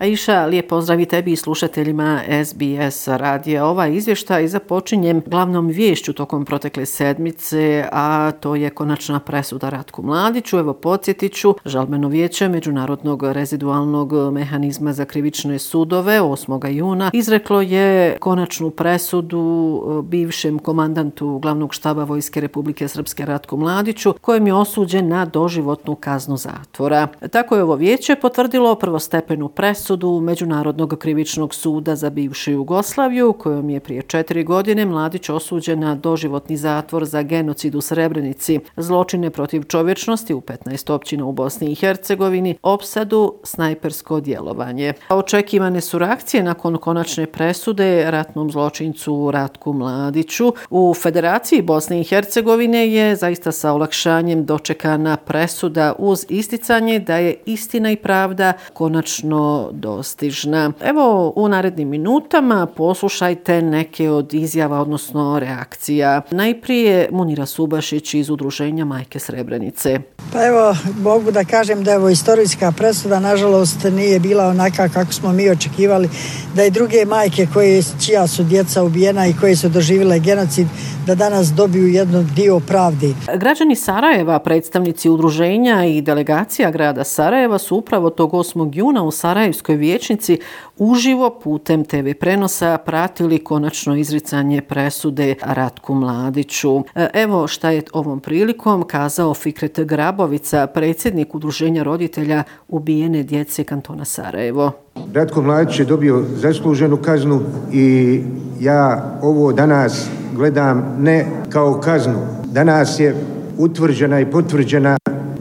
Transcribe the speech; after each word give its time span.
Aisha, 0.00 0.46
lijep 0.46 0.68
pozdrav 0.68 1.00
i 1.00 1.06
tebi 1.06 1.32
i 1.32 1.36
slušateljima 1.36 2.20
SBS 2.44 3.08
radija. 3.08 3.66
Ova 3.66 3.86
izvješta 3.86 4.40
i 4.40 4.48
započinjem 4.48 5.22
glavnom 5.26 5.68
vješću 5.68 6.12
tokom 6.12 6.44
protekle 6.44 6.86
sedmice, 6.86 7.84
a 7.92 8.30
to 8.40 8.54
je 8.54 8.70
konačna 8.70 9.20
presuda 9.20 9.68
Ratku 9.68 10.02
Mladiću. 10.02 10.58
Evo, 10.58 10.72
podsjetit 10.72 11.32
ću, 11.34 11.54
žalbeno 11.64 12.08
vijeće 12.08 12.48
Međunarodnog 12.48 13.22
rezidualnog 13.22 14.32
mehanizma 14.32 14.92
za 14.92 15.04
krivične 15.04 15.58
sudove 15.58 16.20
8. 16.20 16.68
juna 16.68 17.10
izreklo 17.12 17.60
je 17.60 18.16
konačnu 18.18 18.70
presudu 18.70 19.82
e, 19.98 20.02
bivšem 20.02 20.58
komandantu 20.58 21.38
glavnog 21.38 21.74
štaba 21.74 22.04
Vojske 22.04 22.40
Republike 22.40 22.88
Srpske 22.88 23.26
Ratku 23.26 23.56
Mladiću, 23.56 24.14
kojem 24.20 24.46
je 24.46 24.54
osuđen 24.54 25.08
na 25.08 25.24
doživotnu 25.24 25.94
kaznu 25.94 26.36
zatvora. 26.36 27.08
Tako 27.30 27.56
je 27.56 27.62
ovo 27.62 27.74
vijeće 27.74 28.16
potvrdilo 28.16 28.74
prvostepenu 28.74 29.48
presudu 29.48 29.89
presudu 29.90 30.20
Međunarodnog 30.20 30.94
krivičnog 30.98 31.54
suda 31.54 31.96
za 31.96 32.10
bivšu 32.10 32.50
Jugoslaviju, 32.50 33.32
kojom 33.32 33.70
je 33.70 33.80
prije 33.80 34.02
četiri 34.02 34.44
godine 34.44 34.86
mladić 34.86 35.28
osuđen 35.28 35.80
na 35.80 35.94
doživotni 35.94 36.56
zatvor 36.56 37.04
za 37.04 37.22
genocid 37.22 37.74
u 37.74 37.80
Srebrenici, 37.80 38.60
zločine 38.76 39.30
protiv 39.30 39.62
čovječnosti 39.62 40.34
u 40.34 40.40
15 40.40 40.92
općina 40.92 41.24
u 41.24 41.32
Bosni 41.32 41.72
i 41.72 41.74
Hercegovini, 41.74 42.56
opsadu, 42.62 43.34
snajpersko 43.44 44.20
djelovanje. 44.20 44.92
Očekivane 45.08 45.80
su 45.80 45.98
reakcije 45.98 46.42
nakon 46.42 46.76
konačne 46.76 47.26
presude 47.26 48.10
ratnom 48.10 48.50
zločincu 48.50 49.30
Ratku 49.30 49.72
Mladiću. 49.72 50.52
U 50.70 50.94
Federaciji 50.94 51.62
Bosne 51.62 52.00
i 52.00 52.04
Hercegovine 52.04 52.92
je 52.92 53.16
zaista 53.16 53.52
sa 53.52 53.72
olakšanjem 53.72 54.44
dočekana 54.44 55.16
presuda 55.16 55.94
uz 55.98 56.26
isticanje 56.28 56.98
da 56.98 57.16
je 57.16 57.34
istina 57.46 57.90
i 57.90 57.96
pravda 57.96 58.52
konačno 58.72 59.70
dostižna. 59.80 60.72
Evo 60.84 61.32
u 61.36 61.48
narednim 61.48 61.88
minutama 61.88 62.66
poslušajte 62.66 63.62
neke 63.62 64.10
od 64.10 64.34
izjava, 64.34 64.80
odnosno 64.80 65.38
reakcija. 65.38 66.22
Najprije 66.30 67.08
Munira 67.12 67.46
Subašić 67.46 68.14
iz 68.14 68.30
Udruženja 68.30 68.84
Majke 68.84 69.18
Srebrenice. 69.18 70.00
Pa 70.32 70.46
evo, 70.46 70.76
mogu 71.02 71.30
da 71.30 71.44
kažem 71.44 71.84
da 71.84 71.90
je 71.90 71.98
ovo 71.98 72.08
istorijska 72.08 72.72
presuda, 72.72 73.20
nažalost 73.20 73.84
nije 73.92 74.20
bila 74.20 74.46
onaka 74.46 74.88
kako 74.88 75.12
smo 75.12 75.32
mi 75.32 75.50
očekivali, 75.50 76.08
da 76.54 76.64
i 76.64 76.70
druge 76.70 77.04
majke 77.04 77.46
koje, 77.52 77.82
čija 78.04 78.26
su 78.26 78.44
djeca 78.44 78.82
ubijena 78.82 79.26
i 79.26 79.34
koje 79.40 79.56
su 79.56 79.68
doživile 79.68 80.18
genocid, 80.18 80.66
da 81.06 81.14
danas 81.14 81.52
dobiju 81.52 81.88
jednu 81.88 82.24
dio 82.36 82.60
pravdi. 82.60 83.14
Građani 83.36 83.76
Sarajeva, 83.76 84.38
predstavnici 84.38 85.10
udruženja 85.10 85.84
i 85.84 86.00
delegacija 86.02 86.70
grada 86.70 87.04
Sarajeva 87.04 87.58
su 87.58 87.76
upravo 87.76 88.10
tog 88.10 88.32
8. 88.32 88.70
juna 88.72 89.02
u 89.02 89.10
Sarajevskoj 89.10 89.76
vječnici 89.76 90.38
uživo 90.78 91.30
putem 91.30 91.84
TV 91.84 92.10
prenosa 92.20 92.78
pratili 92.78 93.44
konačno 93.44 93.96
izricanje 93.96 94.60
presude 94.60 95.34
Ratku 95.42 95.94
Mladiću. 95.94 96.82
E, 96.94 97.08
evo 97.14 97.46
šta 97.46 97.70
je 97.70 97.82
ovom 97.92 98.20
prilikom 98.20 98.82
kazao 98.82 99.34
Fikret 99.34 99.80
Grabovica, 99.80 100.66
predsjednik 100.66 101.34
udruženja 101.34 101.82
roditelja 101.82 102.42
ubijene 102.68 103.22
djece 103.22 103.64
kantona 103.64 104.04
Sarajevo. 104.04 104.72
Ratko 105.14 105.42
Mladić 105.42 105.78
je 105.78 105.84
dobio 105.84 106.24
zasluženu 106.34 106.96
kaznu 106.96 107.40
i 107.72 108.20
ja 108.60 109.18
ovo 109.22 109.52
danas 109.52 110.10
gledam 110.40 110.96
ne 110.98 111.26
kao 111.48 111.80
kaznu. 111.80 112.18
Danas 112.52 113.00
je 113.00 113.14
utvrđena 113.58 114.20
i 114.20 114.30
potvrđena 114.30 114.98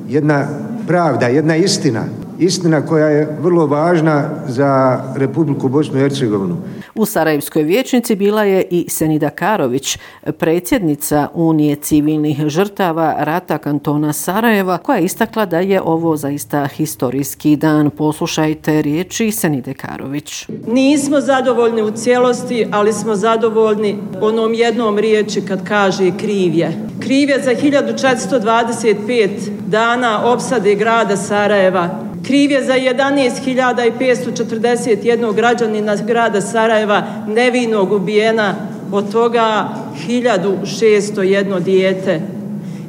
jedna 0.08 0.46
pravda, 0.88 1.28
jedna 1.28 1.56
istina 1.56 2.04
istina 2.40 2.86
koja 2.86 3.08
je 3.08 3.38
vrlo 3.42 3.66
važna 3.68 4.30
za 4.48 5.02
Republiku 5.16 5.70
Bosnu 5.70 5.98
i 5.98 6.02
Hercegovinu. 6.02 6.58
U 6.96 7.06
Sarajevskoj 7.06 7.64
vječnici 7.64 8.16
bila 8.16 8.44
je 8.44 8.64
i 8.72 8.86
Senida 8.90 9.30
Karović, 9.30 9.98
predsjednica 10.38 11.28
Unije 11.34 11.76
civilnih 11.76 12.38
žrtava 12.48 13.16
rata 13.20 13.58
kantona 13.58 14.14
Sarajeva, 14.14 14.78
koja 14.78 14.98
je 14.98 15.06
istakla 15.06 15.46
da 15.46 15.60
je 15.60 15.82
ovo 15.82 16.18
zaista 16.18 16.66
historijski 16.66 17.56
dan. 17.56 17.90
Poslušajte 17.90 18.82
riječi 18.82 19.32
Senide 19.32 19.74
Karović. 19.74 20.48
Nismo 20.68 21.22
zadovoljni 21.22 21.82
u 21.82 21.92
cijelosti, 21.92 22.68
ali 22.72 22.94
smo 22.94 23.16
zadovoljni 23.16 23.98
onom 24.22 24.54
jednom 24.54 24.98
riječi 24.98 25.42
kad 25.42 25.68
kaže 25.68 26.12
krivje. 26.18 26.72
Krivje 27.00 27.42
za 27.44 27.52
1425 27.52 29.30
dana 29.68 30.32
opsade 30.34 30.76
grada 30.76 31.18
Sarajeva, 31.18 32.09
kriv 32.30 32.52
je 32.52 32.64
za 32.64 32.74
11.541 32.74 35.34
građanina 35.34 35.96
grada 35.96 36.42
Sarajeva 36.42 37.04
nevinog 37.28 37.92
ubijena, 37.92 38.56
od 38.92 39.12
toga 39.12 39.70
1.601 40.08 41.60
dijete. 41.60 42.22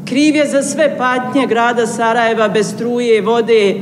Kriv 0.08 0.36
je 0.36 0.46
za 0.46 0.62
sve 0.62 0.98
patnje 0.98 1.46
grada 1.46 1.86
Sarajeva 1.86 2.48
bez 2.48 2.74
struje 2.74 3.16
i 3.16 3.20
vode, 3.20 3.74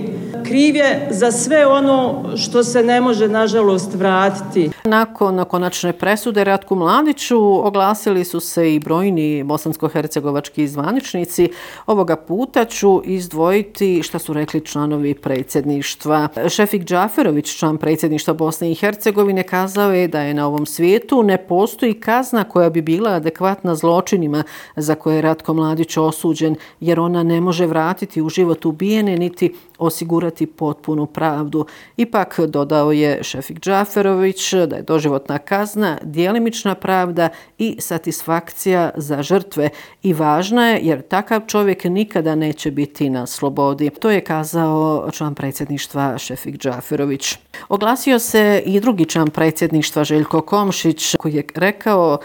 kriv 0.49 0.77
je 0.77 1.09
za 1.11 1.33
sve 1.33 1.67
ono 1.67 2.25
što 2.37 2.65
se 2.65 2.83
ne 2.83 3.01
može, 3.01 3.29
nažalost, 3.29 3.95
vratiti. 3.95 4.71
Nakon 4.85 5.45
konačne 5.45 5.93
presude 5.93 6.45
Ratku 6.45 6.75
Mladiću 6.75 7.67
oglasili 7.67 8.25
su 8.25 8.41
se 8.41 8.75
i 8.75 8.79
brojni 8.79 9.45
bosansko-hercegovački 9.45 10.67
zvaničnici. 10.67 11.51
Ovoga 11.87 12.17
puta 12.17 12.65
ću 12.65 13.03
izdvojiti 13.05 14.03
šta 14.03 14.19
su 14.19 14.33
rekli 14.33 14.61
članovi 14.61 15.15
predsjedništva. 15.15 16.29
Šefik 16.49 16.85
Džaferović, 16.85 17.59
član 17.59 17.77
predsjedništva 17.77 18.35
Bosne 18.35 18.73
i 18.73 18.75
Hercegovine, 18.75 19.43
kazao 19.43 19.93
je 19.93 20.09
da 20.09 20.21
je 20.21 20.35
na 20.35 20.47
ovom 20.47 20.67
svijetu 20.67 21.23
ne 21.23 21.37
postoji 21.37 21.95
kazna 21.95 22.45
koja 22.45 22.71
bi 22.71 22.83
bila 22.83 23.11
adekvatna 23.11 23.75
zločinima 23.75 24.43
za 24.77 24.95
koje 24.95 25.17
je 25.17 25.23
Ratko 25.23 25.55
Mladić 25.55 25.97
osuđen, 25.97 26.57
jer 26.81 27.01
ona 27.01 27.23
ne 27.23 27.41
može 27.41 27.67
vratiti 27.67 28.23
u 28.23 28.29
život 28.29 28.65
ubijene 28.65 29.17
niti 29.17 29.55
osigurati 29.79 30.38
potpunu 30.47 31.07
pravdu. 31.07 31.67
Ipak 31.97 32.41
dodao 32.49 32.93
je 32.93 33.23
Šefik 33.23 33.61
Džaferović 33.61 34.55
da 34.55 34.77
je 34.77 34.83
doživotna 34.83 35.39
kazna 35.39 35.99
dijelimična 36.03 36.75
pravda 36.75 37.29
i 37.59 37.77
satisfakcija 37.81 38.91
za 38.97 39.23
žrtve 39.23 39.71
i 40.03 40.13
važna 40.13 40.69
je 40.69 40.81
jer 40.83 41.03
takav 41.03 41.41
čovjek 41.47 41.85
nikada 41.85 42.35
neće 42.35 42.71
biti 42.71 43.11
na 43.11 43.27
slobodi. 43.27 43.91
To 44.01 44.11
je 44.11 44.21
kazao 44.21 45.09
član 45.13 45.35
predsjedništva 45.35 46.19
Šefik 46.19 46.59
Džaferović. 46.59 47.39
Oglasio 47.69 48.19
se 48.19 48.63
i 48.67 48.81
drugi 48.81 49.05
član 49.05 49.31
predsjedništva 49.31 50.05
Željko 50.05 50.41
Komšić 50.41 51.17
koji 51.17 51.35
je 51.35 51.45
rekao 51.55 52.19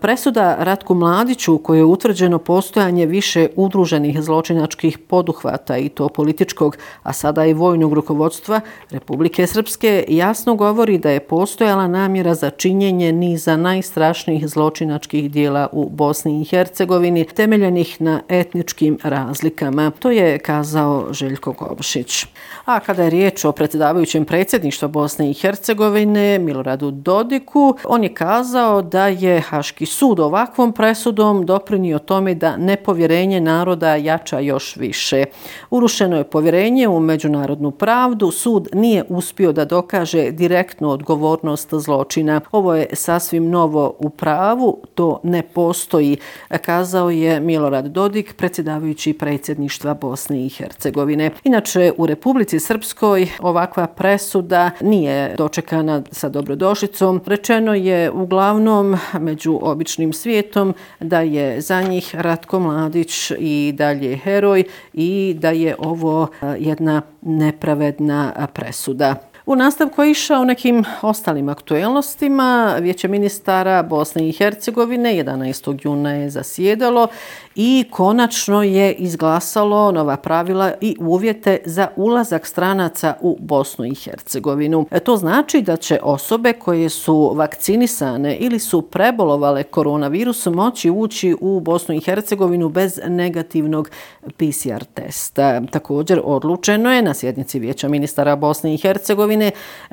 presuda 0.00 0.56
Ratku 0.58 0.94
Mladiću 0.94 1.54
u 1.54 1.58
kojoj 1.58 1.80
je 1.80 1.84
utvrđeno 1.84 2.38
postojanje 2.38 3.06
više 3.06 3.48
udruženih 3.56 4.22
zločinačkih 4.22 4.98
poduhvata 4.98 5.76
i 5.76 5.88
to 5.88 6.08
političkog, 6.08 6.76
a 7.02 7.12
sada 7.12 7.46
i 7.46 7.54
vojnog 7.56 7.92
rukovodstva 7.92 8.60
Republike 8.90 9.46
Srpske 9.46 10.04
jasno 10.08 10.54
govori 10.54 10.98
da 10.98 11.10
je 11.10 11.20
postojala 11.20 11.88
namjera 11.88 12.34
za 12.34 12.50
činjenje 12.50 13.12
niza 13.12 13.56
najstrašnijih 13.56 14.48
zločinačkih 14.48 15.30
dijela 15.30 15.68
u 15.72 15.88
Bosni 15.88 16.40
i 16.40 16.44
Hercegovini 16.44 17.24
temeljenih 17.24 18.00
na 18.00 18.20
etničkim 18.28 18.98
razlikama. 19.02 19.90
To 19.98 20.10
je 20.10 20.38
kazao 20.38 21.06
Željko 21.10 21.52
Komšić. 21.52 22.26
A 22.64 22.80
kada 22.80 23.02
je 23.02 23.10
riječ 23.10 23.44
o 23.44 23.52
predsjedavajućem 23.52 24.24
predsjedništva 24.24 24.88
Bosne 24.88 25.30
i 25.30 25.34
Hercegovine, 25.34 26.38
Miloradu 26.38 26.90
Dodiku, 26.90 27.76
on 27.84 28.02
je 28.02 28.14
kazao 28.14 28.82
da 28.82 29.06
je 29.06 29.40
Haški 29.40 29.86
sud 29.86 30.20
ovakvom 30.20 30.72
presudom 30.72 31.46
doprinio 31.46 31.98
tome 31.98 32.34
da 32.34 32.56
nepovjerenje 32.56 33.40
naroda 33.40 33.96
jača 33.96 34.38
još 34.38 34.76
više. 34.76 35.24
Urušeno 35.70 36.16
je 36.16 36.24
povjerenje 36.24 36.88
u 36.88 37.00
međunarodnu 37.00 37.45
pravdu, 37.78 38.30
sud 38.30 38.68
nije 38.72 39.04
uspio 39.08 39.52
da 39.52 39.64
dokaže 39.64 40.30
direktnu 40.30 40.90
odgovornost 40.90 41.74
zločina. 41.74 42.40
Ovo 42.52 42.74
je 42.74 42.86
sasvim 42.92 43.50
novo 43.50 43.94
u 43.98 44.10
pravu, 44.10 44.78
to 44.94 45.20
ne 45.22 45.42
postoji, 45.42 46.16
kazao 46.62 47.10
je 47.10 47.40
Milorad 47.40 47.86
Dodik, 47.86 48.36
predsjedavajući 48.36 49.12
predsjedništva 49.12 49.94
Bosne 49.94 50.46
i 50.46 50.48
Hercegovine. 50.48 51.30
Inače, 51.44 51.92
u 51.96 52.06
Republici 52.06 52.60
Srpskoj 52.60 53.28
ovakva 53.40 53.86
presuda 53.86 54.70
nije 54.80 55.34
dočekana 55.36 56.02
sa 56.10 56.28
dobrodošicom. 56.28 57.20
Rečeno 57.26 57.74
je 57.74 58.10
uglavnom 58.10 58.96
među 59.20 59.58
običnim 59.62 60.12
svijetom 60.12 60.74
da 61.00 61.20
je 61.20 61.60
za 61.60 61.82
njih 61.82 62.14
Ratko 62.14 62.60
Mladić 62.60 63.32
i 63.38 63.72
dalje 63.76 64.16
heroj 64.16 64.64
i 64.92 65.36
da 65.38 65.50
je 65.50 65.76
ovo 65.78 66.28
jedna 66.58 67.02
nepravedna 67.26 68.32
presuda. 68.54 69.18
U 69.46 69.56
nastavku 69.56 70.02
je 70.02 70.10
išao 70.10 70.44
nekim 70.44 70.84
ostalim 71.02 71.48
aktuelnostima. 71.48 72.76
Vijeće 72.80 73.08
ministara 73.08 73.82
Bosne 73.82 74.28
i 74.28 74.32
Hercegovine 74.32 75.24
11. 75.24 75.78
juna 75.82 76.12
je 76.12 76.30
zasjedalo 76.30 77.08
i 77.54 77.84
konačno 77.90 78.62
je 78.62 78.92
izglasalo 78.92 79.92
nova 79.92 80.16
pravila 80.16 80.72
i 80.80 80.96
uvjete 81.00 81.58
za 81.64 81.88
ulazak 81.96 82.46
stranaca 82.46 83.14
u 83.20 83.36
Bosnu 83.40 83.84
i 83.84 83.94
Hercegovinu. 83.94 84.86
E, 84.90 85.00
to 85.00 85.16
znači 85.16 85.62
da 85.62 85.76
će 85.76 85.98
osobe 86.02 86.52
koje 86.52 86.88
su 86.88 87.32
vakcinisane 87.34 88.36
ili 88.36 88.58
su 88.58 88.82
prebolovale 88.82 89.62
koronavirus 89.62 90.46
moći 90.46 90.90
ući 90.90 91.36
u 91.40 91.60
Bosnu 91.60 91.94
i 91.94 92.00
Hercegovinu 92.00 92.68
bez 92.68 93.00
negativnog 93.06 93.90
PCR 94.36 94.84
testa. 94.94 95.60
Također 95.70 96.20
odlučeno 96.24 96.92
je 96.92 97.02
na 97.02 97.14
sjednici 97.14 97.58
Vijeća 97.58 97.88
ministara 97.88 98.36
Bosne 98.36 98.74
i 98.74 98.78
Hercegovine 98.78 99.35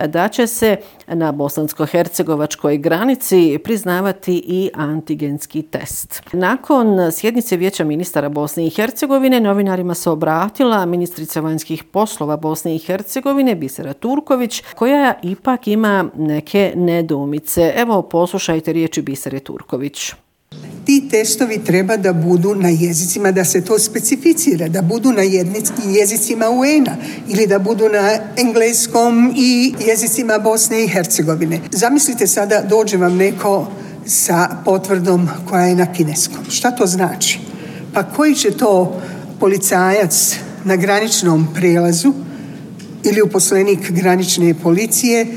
da 0.08 0.28
će 0.28 0.48
se 0.48 0.78
na 1.08 1.32
bosansko-hercegovačkoj 1.32 2.78
granici 2.78 3.60
priznavati 3.64 4.44
i 4.48 4.70
antigenski 4.74 5.62
test. 5.62 6.22
Nakon 6.34 7.12
sjednice 7.12 7.58
Vijeća 7.58 7.84
ministara 7.84 8.30
Bosne 8.30 8.66
i 8.66 8.70
Hercegovine 8.70 9.40
novinarima 9.40 9.94
se 9.94 10.10
obratila 10.10 10.86
ministrica 10.86 11.40
vanjskih 11.40 11.84
poslova 11.84 12.38
Bosne 12.38 12.76
i 12.76 12.80
Hercegovine 12.80 13.56
Bisera 13.56 13.94
Turković 13.94 14.64
koja 14.76 15.14
ipak 15.24 15.68
ima 15.68 16.06
neke 16.16 16.74
nedoumice. 16.76 17.74
Evo 17.76 18.02
poslušajte 18.02 18.74
riječi 18.74 19.02
Bisere 19.02 19.40
Turković. 19.40 20.14
Ti 20.94 21.08
testovi 21.10 21.58
treba 21.66 21.98
da 21.98 22.14
budu 22.14 22.56
na 22.56 22.70
jezicima, 22.70 23.32
da 23.32 23.46
se 23.46 23.62
to 23.62 23.80
specificira, 23.80 24.68
da 24.68 24.82
budu 24.82 25.12
na 25.12 25.22
jezicima 26.00 26.50
UN-a 26.50 26.96
ili 27.28 27.48
da 27.48 27.60
budu 27.60 27.90
na 27.90 28.20
engleskom 28.38 29.34
i 29.38 29.74
jezicima 29.88 30.38
Bosne 30.40 30.84
i 30.84 30.88
Hercegovine. 30.88 31.60
Zamislite 31.72 32.28
sada, 32.28 32.62
dođe 32.62 32.98
vam 32.98 33.16
neko 33.16 33.68
sa 34.06 34.50
potvrdom 34.66 35.30
koja 35.50 35.66
je 35.66 35.76
na 35.76 35.94
kineskom. 35.94 36.46
Šta 36.50 36.72
to 36.72 36.86
znači? 36.86 37.40
Pa 37.94 38.04
koji 38.04 38.36
će 38.36 38.52
to 38.52 39.02
policajac 39.40 40.36
na 40.64 40.76
graničnom 40.76 41.48
prelazu 41.54 42.14
ili 43.04 43.22
uposlenik 43.22 43.92
granične 43.92 44.54
policije 44.54 45.28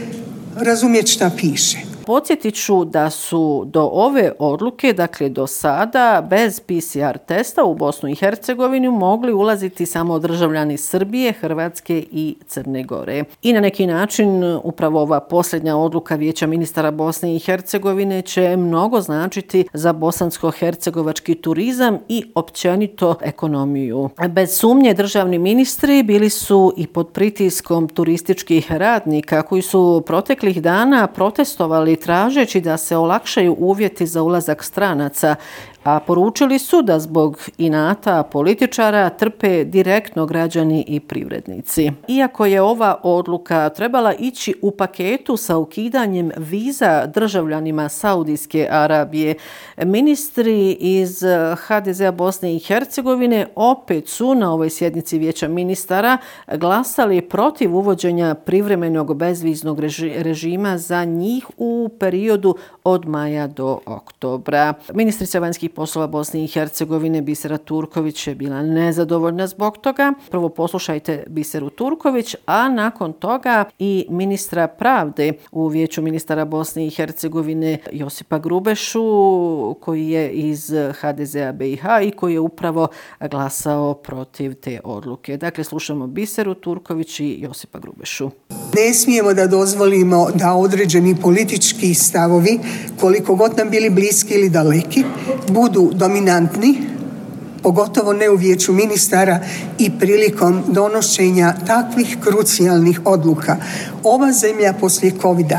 razumjeti 0.56 1.10
šta 1.10 1.30
piše? 1.36 1.85
Podsjetit 2.06 2.54
ću 2.54 2.84
da 2.84 3.10
su 3.10 3.64
do 3.66 3.90
ove 3.92 4.32
odluke, 4.38 4.92
dakle 4.92 5.28
do 5.28 5.46
sada, 5.46 6.26
bez 6.30 6.60
PCR 6.60 7.18
testa 7.26 7.64
u 7.64 7.74
Bosnu 7.74 8.08
i 8.08 8.14
Hercegovini 8.14 8.88
mogli 8.88 9.32
ulaziti 9.32 9.86
samo 9.86 10.18
državljani 10.18 10.76
Srbije, 10.76 11.32
Hrvatske 11.32 12.04
i 12.12 12.36
Crne 12.46 12.82
Gore. 12.84 13.24
I 13.42 13.52
na 13.52 13.60
neki 13.60 13.86
način 13.86 14.58
upravo 14.64 15.00
ova 15.00 15.20
posljednja 15.20 15.76
odluka 15.76 16.16
Vijeća 16.16 16.46
ministara 16.46 16.90
Bosne 16.90 17.36
i 17.36 17.38
Hercegovine 17.38 18.22
će 18.22 18.56
mnogo 18.56 19.00
značiti 19.00 19.68
za 19.72 19.92
bosansko-hercegovački 19.92 21.40
turizam 21.40 21.98
i 22.08 22.24
općenito 22.34 23.14
ekonomiju. 23.22 24.10
Bez 24.28 24.58
sumnje 24.58 24.94
državni 24.94 25.38
ministri 25.38 26.02
bili 26.02 26.30
su 26.30 26.72
i 26.76 26.86
pod 26.86 27.08
pritiskom 27.08 27.88
turističkih 27.88 28.72
radnika 28.72 29.42
koji 29.42 29.62
su 29.62 30.02
proteklih 30.06 30.62
dana 30.62 31.06
protestovali 31.06 31.95
tražeći 31.96 32.60
da 32.60 32.76
se 32.76 32.96
olakšaju 32.96 33.56
uvjeti 33.58 34.06
za 34.06 34.22
ulazak 34.22 34.64
stranaca 34.64 35.36
a 35.86 36.00
poručili 36.00 36.58
su 36.58 36.82
da 36.82 36.98
zbog 36.98 37.38
inata 37.58 38.22
političara 38.22 39.10
trpe 39.10 39.64
direktno 39.64 40.26
građani 40.26 40.84
i 40.88 41.00
privrednici. 41.00 41.90
Iako 42.08 42.46
je 42.46 42.62
ova 42.62 43.00
odluka 43.02 43.68
trebala 43.68 44.14
ići 44.14 44.54
u 44.62 44.70
paketu 44.70 45.36
sa 45.36 45.56
ukidanjem 45.56 46.30
viza 46.36 47.06
državljanima 47.06 47.88
Saudijske 47.88 48.68
Arabije, 48.70 49.34
ministri 49.76 50.72
iz 50.72 51.22
HDZ-a 51.66 52.12
Bosne 52.12 52.56
i 52.56 52.58
Hercegovine 52.58 53.46
opet 53.54 54.08
su 54.08 54.34
na 54.34 54.52
ovoj 54.52 54.70
sjednici 54.70 55.18
vijeća 55.18 55.48
ministara 55.48 56.18
glasali 56.46 57.20
protiv 57.20 57.76
uvođenja 57.76 58.34
privremenog 58.34 59.14
bezviznog 59.14 59.80
režima 60.16 60.78
za 60.78 61.04
njih 61.04 61.46
u 61.56 61.90
periodu 61.98 62.56
od 62.84 63.08
maja 63.08 63.46
do 63.46 63.78
oktobra. 63.86 64.74
Ministrica 64.94 65.38
vanjskih 65.38 65.70
poslova 65.76 66.06
Bosne 66.06 66.44
i 66.44 66.46
Hercegovine 66.46 67.22
Bisera 67.22 67.58
Turković 67.58 68.26
je 68.26 68.34
bila 68.34 68.62
nezadovoljna 68.62 69.46
zbog 69.46 69.78
toga. 69.78 70.12
Prvo 70.30 70.48
poslušajte 70.48 71.24
Biseru 71.28 71.70
Turković, 71.70 72.36
a 72.46 72.68
nakon 72.68 73.12
toga 73.12 73.64
i 73.78 74.06
ministra 74.10 74.68
pravde 74.68 75.32
u 75.52 75.68
vijeću 75.68 76.02
ministara 76.02 76.44
Bosne 76.44 76.86
i 76.86 76.90
Hercegovine 76.90 77.78
Josipa 77.92 78.38
Grubešu, 78.38 79.04
koji 79.80 80.08
je 80.08 80.30
iz 80.30 80.70
HDZ-a 81.00 81.52
BiH 81.52 81.84
i 82.02 82.10
koji 82.10 82.32
je 82.32 82.40
upravo 82.40 82.88
glasao 83.30 83.94
protiv 83.94 84.54
te 84.54 84.80
odluke. 84.84 85.36
Dakle, 85.36 85.64
slušamo 85.64 86.06
Biseru 86.06 86.54
Turković 86.54 87.20
i 87.20 87.36
Josipa 87.40 87.78
Grubešu. 87.78 88.30
Ne 88.76 88.94
smijemo 88.94 89.34
da 89.34 89.46
dozvolimo 89.46 90.28
da 90.34 90.54
određeni 90.54 91.16
politički 91.22 91.94
stavovi, 91.94 92.58
koliko 93.00 93.34
god 93.34 93.58
nam 93.58 93.70
bili 93.70 93.90
bliski 93.90 94.34
ili 94.34 94.50
daleki, 94.50 95.04
budu 95.48 95.65
budu 95.66 95.90
dominantni, 95.94 96.78
pogotovo 97.62 98.12
ne 98.12 98.30
u 98.30 98.36
vijeću 98.36 98.72
ministara 98.72 99.40
i 99.78 99.90
prilikom 99.98 100.62
donošenja 100.68 101.54
takvih 101.66 102.16
krucijalnih 102.24 103.00
odluka. 103.04 103.56
Ova 104.02 104.32
zemlja 104.32 104.72
poslije 104.72 105.12
covid 105.22 105.52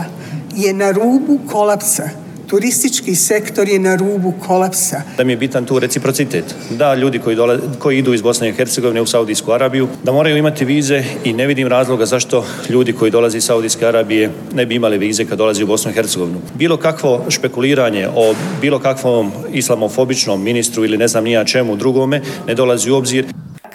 je 0.56 0.74
na 0.74 0.92
rubu 0.92 1.39
kolapsa 1.51 2.09
turistički 2.47 3.15
sektor 3.15 3.67
je 3.67 3.79
na 3.79 3.95
rubu 3.95 4.33
kolapsa. 4.47 5.01
Da 5.17 5.23
mi 5.23 5.33
je 5.33 5.38
bitan 5.38 5.65
tu 5.65 5.79
reciprocitet. 5.79 6.55
Da 6.69 6.95
ljudi 6.95 7.19
koji, 7.19 7.35
dole, 7.35 7.59
koji 7.79 7.97
idu 7.97 8.13
iz 8.13 8.21
Bosne 8.21 8.49
i 8.49 8.53
Hercegovine 8.53 9.01
u 9.01 9.05
Saudijsku 9.05 9.51
Arabiju, 9.51 9.88
da 10.03 10.11
moraju 10.11 10.38
imati 10.38 10.65
vize 10.65 11.03
i 11.23 11.33
ne 11.33 11.47
vidim 11.47 11.67
razloga 11.67 12.05
zašto 12.05 12.45
ljudi 12.69 12.94
koji 12.94 13.11
dolaze 13.11 13.38
iz 13.38 13.44
Saudijske 13.44 13.85
Arabije 13.85 14.29
ne 14.55 14.65
bi 14.65 14.75
imali 14.75 14.97
vize 14.97 15.25
kad 15.25 15.38
dolaze 15.38 15.63
u 15.63 15.67
Bosnu 15.67 15.91
i 15.91 15.94
Hercegovinu. 15.94 16.41
Bilo 16.55 16.77
kakvo 16.77 17.25
špekuliranje 17.29 18.07
o 18.15 18.35
bilo 18.61 18.79
kakvom 18.79 19.31
islamofobičnom 19.53 20.44
ministru 20.44 20.85
ili 20.85 20.97
ne 20.97 21.07
znam 21.07 21.23
nija 21.23 21.45
čemu 21.45 21.75
drugome 21.75 22.21
ne 22.47 22.55
dolazi 22.55 22.91
u 22.91 22.95
obzir 22.95 23.25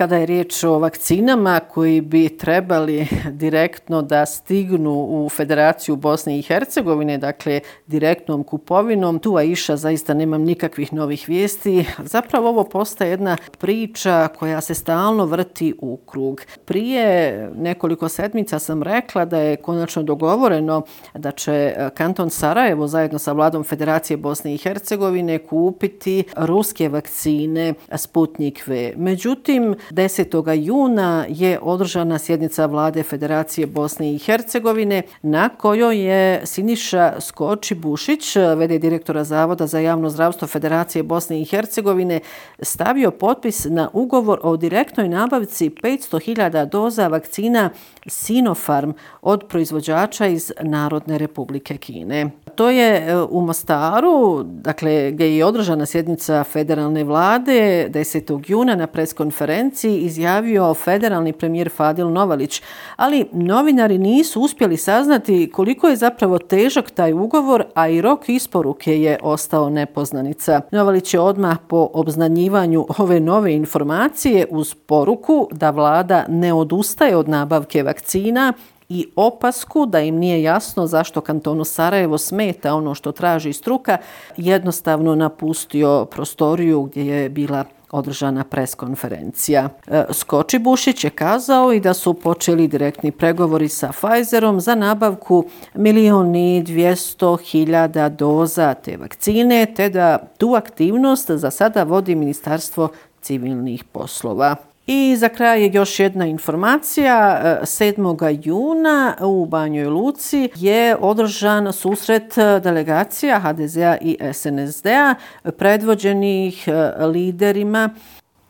kada 0.02 0.16
je 0.16 0.26
riječ 0.26 0.64
o 0.64 0.78
vakcinama 0.78 1.60
koji 1.60 2.00
bi 2.00 2.37
trebali 2.38 3.06
direktno 3.31 4.02
da 4.02 4.26
stignu 4.26 4.93
u 4.93 5.28
Federaciju 5.28 5.96
Bosne 5.96 6.38
i 6.38 6.43
Hercegovine, 6.43 7.19
dakle 7.19 7.60
direktnom 7.87 8.44
kupovinom, 8.44 9.19
tu 9.19 9.37
Aisha 9.37 9.76
zaista 9.76 10.14
nemam 10.14 10.43
nikakvih 10.43 10.93
novih 10.93 11.25
vijesti. 11.28 11.84
Zapravo 11.99 12.49
ovo 12.49 12.64
postaje 12.64 13.10
jedna 13.10 13.37
priča 13.58 14.28
koja 14.38 14.60
se 14.60 14.74
stalno 14.74 15.24
vrti 15.27 15.74
u 15.81 15.96
krug. 15.96 16.41
Prije 16.65 17.50
nekoliko 17.56 18.08
sedmica 18.08 18.58
sam 18.58 18.82
rekla 18.82 19.24
da 19.24 19.38
je 19.38 19.56
konačno 19.56 20.03
dogovoreno 20.03 20.82
da 21.15 21.31
će 21.31 21.74
kanton 21.94 22.31
Sarajevo 22.31 22.86
zajedno 22.86 23.19
sa 23.19 23.32
vladom 23.32 23.65
Federacije 23.65 24.17
Bosne 24.17 24.55
i 24.55 24.58
Hercegovine 24.58 25.38
kupiti 25.38 26.24
ruske 26.36 26.88
vakcine 26.88 27.74
Sputnik 27.96 28.67
V. 28.67 28.94
Međutim, 28.96 29.74
10. 29.93 30.53
juna 30.55 31.27
je 31.29 31.58
održana 31.63 32.19
sjednica 32.19 32.67
vlade 32.67 33.03
Federacije 33.03 33.67
Bosne 33.67 34.15
i 34.15 34.19
Hercegovine 34.19 35.03
na 35.22 35.49
kojoj 35.49 35.99
je 35.99 36.46
Siniša 36.46 37.20
Skoči 37.20 37.75
Bušić, 37.75 38.37
vede 38.56 38.79
direktora 38.79 39.25
Zavoda 39.25 39.67
za 39.67 39.79
javno 39.79 40.11
zdravstvo 40.11 40.49
Federacije 40.49 41.03
Bosne 41.03 41.41
i 41.41 41.44
Hercegovine, 41.44 42.20
stavio 42.63 43.11
potpis 43.11 43.65
na 43.65 43.89
ugovor 43.93 44.41
o 44.43 44.56
direktnoj 44.56 45.08
nabavci 45.08 45.70
500.000 45.70 46.65
doza 46.65 47.08
vakcina 47.08 47.70
Sinopharm 48.06 48.91
od 49.22 49.44
proizvođača 49.49 50.27
iz 50.27 50.53
Narodne 50.61 51.19
republike 51.19 51.77
Kine. 51.77 52.31
To 52.55 52.71
je 52.71 52.97
e, 52.97 53.23
u 53.31 53.41
Mostaru, 53.41 54.43
dakle, 54.43 55.11
gdje 55.11 55.37
je 55.37 55.44
održana 55.44 55.87
sjednica 55.87 56.44
federalne 56.44 57.05
vlade 57.05 57.89
10. 57.91 58.43
juna 58.47 58.75
na 58.75 58.87
preskonferenciji 58.87 59.99
izjavio 59.99 60.75
federalni 60.75 61.32
premijer 61.32 61.71
Fadil 61.77 62.11
Novalić, 62.11 62.63
ali 62.97 63.27
novinari 63.32 63.99
nisu 63.99 64.41
uspjeli 64.41 64.77
saznati 64.77 65.51
koliko 65.53 65.89
je 65.89 65.97
zapravo 65.97 66.39
težak 66.39 66.91
taj 66.91 67.13
ugovor, 67.13 67.65
a 67.75 67.89
i 67.89 68.01
rok 68.01 68.29
isporuke 68.29 69.01
je 69.01 69.19
ostao 69.23 69.71
nepoznanica. 69.71 70.61
Novalić 70.71 71.15
je 71.15 71.21
odmah 71.21 71.59
po 71.69 71.89
obznanjivanju 71.93 72.87
ove 72.99 73.21
nove 73.21 73.55
informacije 73.55 74.47
uz 74.51 74.75
poruku 74.75 75.49
da 75.53 75.71
vlada 75.71 76.25
ne 76.29 76.53
odustaje 76.53 77.17
od 77.17 77.29
nabavke 77.29 77.82
vakcina 77.82 78.53
i 78.93 79.06
opasku 79.17 79.87
da 79.87 80.01
im 80.01 80.17
nije 80.17 80.43
jasno 80.43 80.87
zašto 80.87 81.20
kantonu 81.20 81.65
Sarajevo 81.65 82.19
smeta 82.19 82.75
ono 82.75 82.94
što 82.94 83.13
traži 83.13 83.53
struka, 83.53 83.99
jednostavno 84.37 85.15
napustio 85.15 86.05
prostoriju 86.05 86.82
gdje 86.82 87.06
je 87.06 87.29
bila 87.29 87.65
održana 87.91 88.44
preskonferencija. 88.44 89.69
E, 89.87 90.05
Skoči 90.11 90.58
Bušić 90.58 91.05
je 91.05 91.11
kazao 91.11 91.72
i 91.72 91.81
da 91.81 91.94
su 91.94 92.15
počeli 92.15 92.69
direktni 92.69 93.11
pregovori 93.11 93.69
sa 93.69 93.93
Pfizerom 93.93 94.61
za 94.61 94.75
nabavku 94.75 95.44
milioni 95.75 96.65
200 96.67 97.39
hiljada 97.51 98.08
doza 98.08 98.75
te 98.75 98.96
vakcine, 98.96 99.67
te 99.77 99.89
da 99.89 100.19
tu 100.39 100.55
aktivnost 100.55 101.31
za 101.31 101.51
sada 101.51 101.82
vodi 101.82 102.15
Ministarstvo 102.15 102.89
civilnih 103.20 103.84
poslova. 103.84 104.71
I 104.86 105.17
za 105.17 105.29
kraj 105.29 105.62
je 105.62 105.70
još 105.72 106.01
jedna 106.01 106.27
informacija. 106.27 107.41
E, 107.44 107.65
7. 107.65 108.39
juna 108.44 109.17
u 109.20 109.46
Banjoj 109.46 109.86
Luci 109.86 110.48
je 110.56 110.96
održan 110.96 111.72
susret 111.72 112.39
e, 112.39 112.60
delegacija 112.60 113.41
HDZ-a 113.41 113.96
i 114.01 114.19
SNSD-a 114.32 115.15
predvođenih 115.58 116.69
e, 116.69 117.06
liderima 117.06 117.91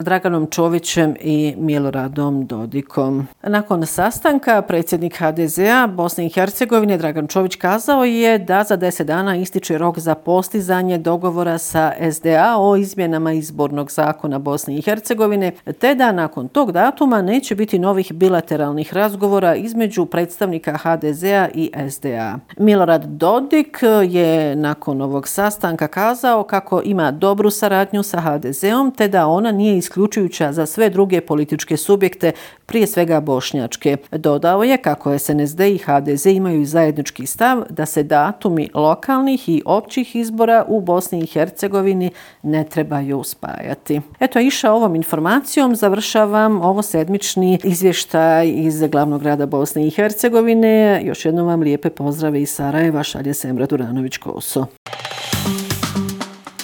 Draganom 0.03 0.47
Čovićem 0.51 1.15
i 1.21 1.55
Miloradom 1.59 2.47
Dodikom. 2.47 3.27
Nakon 3.43 3.87
sastanka 3.87 4.63
predsjednik 4.63 5.17
HDZ-a 5.17 5.87
Bosne 5.87 6.27
i 6.27 6.29
Hercegovine 6.29 6.99
Dragan 6.99 7.27
Čović 7.27 7.57
kazao 7.57 8.05
je 8.05 8.39
da 8.39 8.65
za 8.65 8.77
10 8.77 9.05
dana 9.05 9.37
ističe 9.37 9.79
rok 9.79 9.99
za 9.99 10.15
postizanje 10.15 10.99
dogovora 10.99 11.59
sa 11.59 11.93
SDA 12.13 12.57
o 12.59 12.77
izmjenama 12.77 13.33
izbornog 13.33 13.91
zakona 13.91 14.39
Bosne 14.39 14.77
i 14.77 14.83
Hercegovine, 14.83 15.53
te 15.79 15.95
da 15.95 16.13
nakon 16.13 16.49
tog 16.49 16.73
datuma 16.73 17.23
neće 17.23 17.55
biti 17.55 17.79
novih 17.79 18.13
bilateralnih 18.13 18.95
razgovora 18.95 19.55
između 19.55 20.07
predstavnika 20.07 20.79
HDZ-a 20.83 21.49
i 21.55 21.71
SDA. 21.91 22.39
Milorad 22.59 23.05
Dodik 23.05 23.79
je 24.09 24.57
nakon 24.57 25.03
ovog 25.03 25.29
sastanka 25.29 25.89
kazao 25.89 26.43
kako 26.43 26.83
ima 26.85 27.11
dobru 27.11 27.51
saradnju 27.51 28.03
sa 28.03 28.21
HDZ-om, 28.21 28.91
te 28.91 29.09
da 29.09 29.27
ona 29.27 29.53
nije 29.53 29.79
isključena 29.79 29.92
isključujuća 29.93 30.53
za 30.53 30.67
sve 30.67 30.91
druge 30.91 31.21
političke 31.21 31.77
subjekte, 31.77 32.33
prije 32.67 32.87
svega 32.87 33.21
bošnjačke. 33.21 33.97
Dodao 34.11 34.63
je 34.63 34.77
kako 34.77 35.19
SNSD 35.19 35.61
i 35.61 35.79
HDZ 35.79 36.27
imaju 36.27 36.65
zajednički 36.65 37.27
stav 37.27 37.63
da 37.71 37.87
se 37.87 38.03
datumi 38.03 38.71
lokalnih 38.75 39.49
i 39.49 39.63
općih 39.67 40.17
izbora 40.17 40.65
u 40.69 40.81
Bosni 40.81 41.21
i 41.21 41.27
Hercegovini 41.27 42.11
ne 42.43 42.65
trebaju 42.65 43.23
spajati. 43.25 44.01
Eto, 44.21 44.41
iša 44.41 44.73
ovom 44.73 44.95
informacijom 44.95 45.77
završavam 45.77 46.63
ovo 46.63 46.83
sedmični 46.83 47.59
izvještaj 47.65 48.49
iz 48.49 48.83
glavnog 48.83 49.23
grada 49.23 49.47
Bosne 49.47 49.87
i 49.87 49.91
Hercegovine. 49.91 51.03
Još 51.05 51.25
jednom 51.25 51.47
vam 51.47 51.61
lijepe 51.61 51.91
pozdrave 51.91 52.43
iz 52.43 52.51
Sarajeva, 52.51 53.03
šalje 53.03 53.35
Semra 53.35 53.67
Duranović-Koso. 53.67 54.67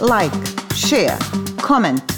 Like, 0.00 0.36
share, 0.74 1.18
comment. 1.66 2.17